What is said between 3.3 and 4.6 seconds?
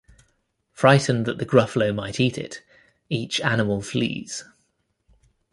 animal flees.